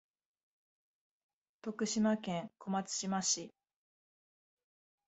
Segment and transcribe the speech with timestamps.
[1.61, 3.53] 徳島県小松島市